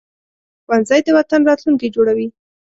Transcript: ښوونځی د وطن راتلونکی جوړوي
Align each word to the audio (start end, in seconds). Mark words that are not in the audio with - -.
ښوونځی 0.63 0.99
د 1.03 1.09
وطن 1.17 1.41
راتلونکی 1.49 1.87
جوړوي 1.95 2.27